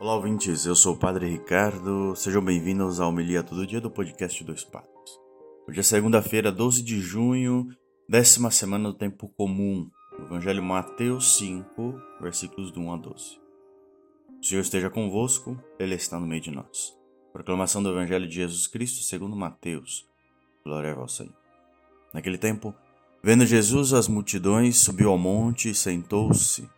Olá, 0.00 0.14
ouvintes. 0.14 0.64
Eu 0.64 0.76
sou 0.76 0.94
o 0.94 0.96
Padre 0.96 1.28
Ricardo. 1.28 2.14
Sejam 2.14 2.40
bem-vindos 2.40 3.00
ao 3.00 3.08
Homilia 3.08 3.42
Todo 3.42 3.66
Dia 3.66 3.80
do 3.80 3.90
podcast 3.90 4.44
Dois 4.44 4.62
Padres. 4.62 4.92
Hoje 5.66 5.80
é 5.80 5.82
segunda-feira, 5.82 6.52
12 6.52 6.84
de 6.84 7.00
junho, 7.00 7.66
décima 8.08 8.48
semana 8.52 8.92
do 8.92 8.94
tempo 8.96 9.26
comum. 9.36 9.90
Evangelho 10.16 10.62
Mateus 10.62 11.36
5, 11.38 12.00
versículos 12.20 12.70
do 12.70 12.80
1 12.80 12.92
a 12.92 12.96
12. 12.96 13.40
O 14.40 14.46
Senhor 14.46 14.60
esteja 14.60 14.88
convosco, 14.88 15.60
Ele 15.80 15.96
está 15.96 16.20
no 16.20 16.28
meio 16.28 16.42
de 16.42 16.52
nós. 16.52 16.96
Proclamação 17.32 17.82
do 17.82 17.90
Evangelho 17.90 18.28
de 18.28 18.36
Jesus 18.36 18.68
Cristo 18.68 19.02
segundo 19.02 19.34
Mateus. 19.34 20.06
Glória 20.64 20.92
a 20.92 20.94
vós, 20.94 21.10
Senhor. 21.10 21.34
Naquele 22.14 22.38
tempo, 22.38 22.72
vendo 23.20 23.44
Jesus 23.44 23.92
as 23.92 24.06
multidões, 24.06 24.78
subiu 24.78 25.10
ao 25.10 25.18
monte 25.18 25.70
e 25.70 25.74
sentou-se. 25.74 26.77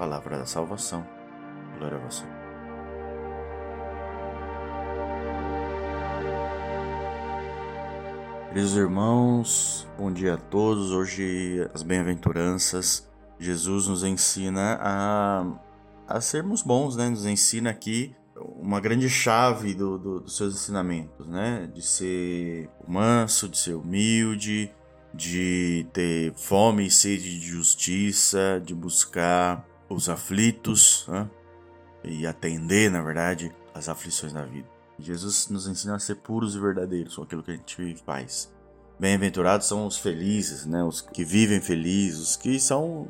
palavra 0.00 0.38
da 0.38 0.46
salvação. 0.46 1.06
Glória 1.76 1.98
a 1.98 2.00
você. 2.00 2.24
Queridos 8.48 8.76
irmãos, 8.78 9.86
bom 9.98 10.10
dia 10.10 10.34
a 10.34 10.36
todos. 10.38 10.90
Hoje, 10.90 11.68
as 11.74 11.82
bem-aventuranças. 11.82 13.06
Jesus 13.38 13.88
nos 13.88 14.02
ensina 14.02 14.78
a, 14.80 15.46
a 16.08 16.20
sermos 16.22 16.62
bons, 16.62 16.96
né? 16.96 17.10
Nos 17.10 17.26
ensina 17.26 17.68
aqui 17.68 18.16
uma 18.56 18.80
grande 18.80 19.08
chave 19.08 19.74
do, 19.74 19.98
do, 19.98 20.20
dos 20.20 20.34
seus 20.34 20.54
ensinamentos, 20.54 21.26
né? 21.28 21.70
De 21.74 21.82
ser 21.82 22.70
manso, 22.88 23.50
de 23.50 23.58
ser 23.58 23.74
humilde, 23.74 24.72
de 25.12 25.86
ter 25.92 26.32
fome 26.36 26.86
e 26.86 26.90
sede 26.90 27.38
de 27.38 27.46
justiça, 27.46 28.62
de 28.64 28.74
buscar 28.74 29.68
os 29.90 30.08
aflitos 30.08 31.04
né? 31.08 31.28
e 32.04 32.26
atender, 32.26 32.90
na 32.90 33.02
verdade, 33.02 33.52
as 33.74 33.88
aflições 33.88 34.32
da 34.32 34.44
vida. 34.44 34.68
Jesus 34.98 35.48
nos 35.48 35.66
ensina 35.66 35.96
a 35.96 35.98
ser 35.98 36.16
puros 36.16 36.54
e 36.54 36.60
verdadeiros 36.60 37.16
com 37.16 37.22
aquilo 37.22 37.42
que 37.42 37.50
a 37.50 37.54
gente 37.56 38.02
faz. 38.04 38.52
Bem-aventurados 38.98 39.66
são 39.66 39.86
os 39.86 39.98
felizes, 39.98 40.64
né? 40.64 40.84
os 40.84 41.00
que 41.00 41.24
vivem 41.24 41.60
felizes, 41.60 42.20
os 42.20 42.36
que 42.36 42.60
são 42.60 43.08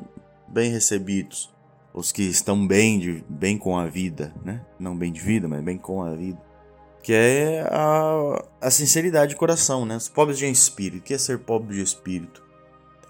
bem 0.49 0.71
recebidos, 0.71 1.53
os 1.93 2.13
que 2.13 2.23
estão 2.23 2.67
bem, 2.67 2.99
de, 2.99 3.25
bem 3.29 3.59
com 3.59 3.77
a 3.77 3.87
vida, 3.87 4.33
né? 4.45 4.65
não 4.79 4.97
bem 4.97 5.13
de 5.13 5.21
vida, 5.21 5.49
mas 5.49 5.63
bem 5.63 5.77
com 5.77 6.03
a 6.03 6.15
vida. 6.15 6.41
Que 7.03 7.13
é 7.13 7.67
a, 7.71 8.45
a 8.61 8.71
sinceridade 8.71 9.31
de 9.31 9.37
coração, 9.37 9.87
né? 9.87 9.97
Os 9.97 10.07
pobres 10.07 10.37
de 10.37 10.45
espírito. 10.45 11.01
O 11.01 11.03
que 11.03 11.15
é 11.15 11.19
ser 11.19 11.39
pobre 11.39 11.75
de 11.75 11.81
espírito? 11.81 12.45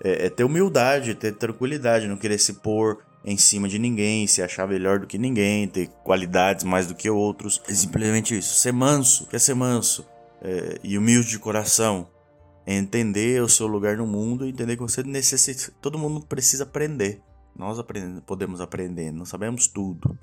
É, 0.01 0.27
é 0.27 0.31
ter 0.31 0.45
humildade, 0.45 1.13
ter 1.17 1.33
tranquilidade, 1.33 2.07
não 2.07 2.17
querer 2.17 2.39
se 2.39 2.53
pôr 2.53 3.03
em 3.25 3.37
cima 3.37 3.69
de 3.69 3.79
ninguém, 3.79 4.27
se 4.27 4.43
achar 4.43 4.67
melhor 4.67 5.01
do 5.01 5.07
que 5.07 5.19
ninguém, 5.19 5.69
ter 5.69 5.89
qualidades 6.03 6.65
mais 6.65 6.87
do 6.87 6.95
que 6.95 7.11
outros. 7.11 7.61
É 7.69 7.75
simplesmente 7.75 8.37
isso. 8.37 8.55
Ser 8.55 8.73
manso, 8.73 9.27
quer 9.27 9.39
ser 9.39 9.55
manso 9.55 10.07
é, 10.41 10.79
e 10.83 10.97
humilde 10.97 11.29
de 11.29 11.39
coração. 11.39 12.09
É 12.67 12.75
entender 12.75 13.43
o 13.43 13.49
seu 13.49 13.67
lugar 13.67 13.97
no 13.97 14.07
mundo 14.07 14.47
e 14.47 14.51
entender 14.51 14.77
que 14.77 14.83
você 14.83 15.03
necessita. 15.03 15.73
Todo 15.81 15.99
mundo 15.99 16.25
precisa 16.27 16.65
aprender. 16.65 17.21
Nós 17.57 17.79
aprendemos, 17.79 18.23
podemos 18.25 18.61
aprender, 18.61 19.13
não 19.13 19.25
sabemos 19.25 19.67
tudo. 19.67 20.19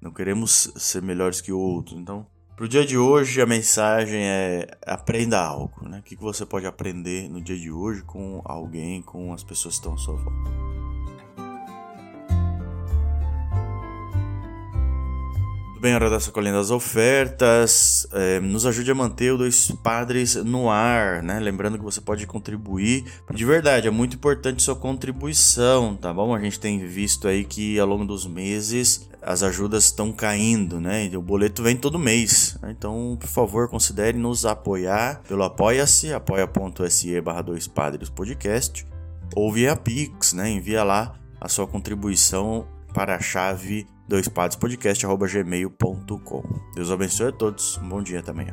Não 0.00 0.12
queremos 0.12 0.72
ser 0.76 1.02
melhores 1.02 1.40
que 1.40 1.52
outros. 1.52 1.98
Então, 1.98 2.26
para 2.56 2.64
o 2.64 2.68
dia 2.68 2.84
de 2.84 2.96
hoje, 2.96 3.40
a 3.40 3.46
mensagem 3.46 4.22
é 4.22 4.66
aprenda 4.86 5.40
algo. 5.40 5.88
Né? 5.88 5.98
O 5.98 6.02
que 6.02 6.16
você 6.16 6.44
pode 6.44 6.66
aprender 6.66 7.28
no 7.28 7.40
dia 7.40 7.56
de 7.56 7.70
hoje 7.70 8.02
com 8.02 8.40
alguém, 8.44 9.02
com 9.02 9.32
as 9.32 9.42
pessoas 9.42 9.74
que 9.74 9.80
estão 9.80 9.94
à 9.94 9.96
sua 9.96 10.16
volta. 10.16 10.69
Bem, 15.80 15.94
hora 15.94 16.10
da 16.10 16.20
sacolinha 16.20 16.52
das 16.52 16.70
ofertas. 16.70 18.06
É, 18.12 18.38
nos 18.38 18.66
ajude 18.66 18.90
a 18.90 18.94
manter 18.94 19.32
o 19.32 19.38
Dois 19.38 19.70
Padres 19.82 20.34
no 20.34 20.68
ar, 20.68 21.22
né? 21.22 21.40
Lembrando 21.40 21.78
que 21.78 21.84
você 21.84 22.02
pode 22.02 22.26
contribuir. 22.26 23.06
De 23.32 23.44
verdade, 23.46 23.88
é 23.88 23.90
muito 23.90 24.14
importante 24.14 24.62
sua 24.62 24.76
contribuição, 24.76 25.96
tá 25.96 26.12
bom? 26.12 26.34
A 26.34 26.38
gente 26.38 26.60
tem 26.60 26.78
visto 26.86 27.26
aí 27.26 27.44
que 27.44 27.78
ao 27.80 27.86
longo 27.86 28.04
dos 28.04 28.26
meses 28.26 29.08
as 29.22 29.42
ajudas 29.42 29.84
estão 29.84 30.12
caindo, 30.12 30.78
né? 30.78 31.06
E 31.06 31.16
o 31.16 31.22
boleto 31.22 31.62
vem 31.62 31.76
todo 31.76 31.98
mês. 31.98 32.58
Né? 32.60 32.74
Então, 32.76 33.16
por 33.18 33.28
favor, 33.28 33.66
considere 33.66 34.18
nos 34.18 34.44
apoiar 34.44 35.22
pelo 35.26 35.42
Apoia-se, 35.44 36.12
apoia.se 36.12 37.20
barra 37.22 37.40
Dois 37.40 37.66
Padres 37.66 38.10
Podcast, 38.10 38.86
ou 39.34 39.50
via 39.50 39.74
Pix, 39.74 40.34
né? 40.34 40.50
Envia 40.50 40.84
lá 40.84 41.14
a 41.40 41.48
sua 41.48 41.66
contribuição 41.66 42.66
para 42.92 43.16
a 43.16 43.20
chave 43.20 43.86
doispadespodcast.gmail.com. 44.10 46.42
Deus 46.74 46.90
abençoe 46.90 47.28
a 47.28 47.32
todos. 47.32 47.78
Um 47.78 47.88
bom 47.88 48.02
dia 48.02 48.22
também. 48.22 48.48